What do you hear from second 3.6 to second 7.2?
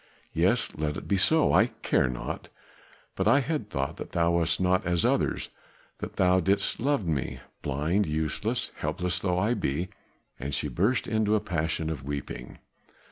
thought that thou wast not as others that thou didst love